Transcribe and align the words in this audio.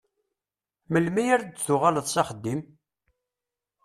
Melmi 0.91 1.23
ara 1.33 1.43
d-tuɣaleḍ 1.45 2.05
s 2.13 2.15
axeddim? 2.21 2.61